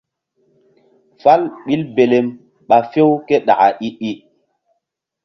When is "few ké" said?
2.91-3.35